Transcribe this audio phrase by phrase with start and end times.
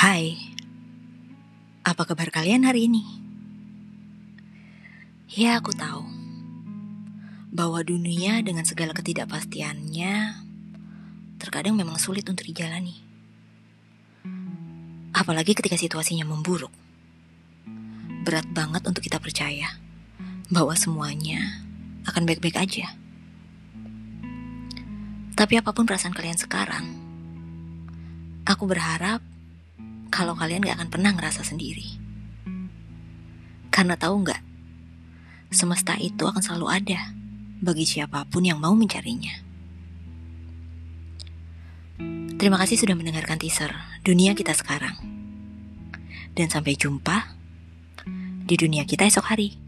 [0.00, 0.32] Hai,
[1.84, 3.04] apa kabar kalian hari ini?
[5.28, 6.08] Ya, aku tahu
[7.52, 10.40] bahwa dunia dengan segala ketidakpastiannya
[11.36, 12.96] terkadang memang sulit untuk dijalani.
[15.12, 16.72] Apalagi ketika situasinya memburuk.
[18.24, 19.68] Berat banget untuk kita percaya
[20.48, 21.60] bahwa semuanya
[22.08, 22.96] akan baik-baik aja.
[25.36, 26.88] Tapi apa pun perasaan kalian sekarang,
[28.48, 29.20] aku berharap
[30.20, 31.96] kalau kalian gak akan pernah ngerasa sendiri.
[33.72, 34.42] Karena tahu nggak,
[35.48, 37.16] semesta itu akan selalu ada
[37.64, 39.32] bagi siapa pun yang mau mencarinya.
[42.36, 43.72] Terima kasih sudah mendengarkan teaser
[44.04, 45.00] Dunia Kita Sekarang.
[46.36, 47.36] Dan sampai jumpa
[48.44, 49.59] di dunia kita esok hari.